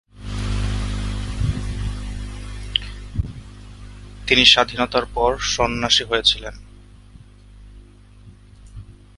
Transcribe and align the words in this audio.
তিনি 4.27 4.45
স্বাধীনতার 4.45 5.05
পর 5.13 5.37
সন্ন্যাসী 5.37 6.03
হয়েছিলেন। 6.03 6.55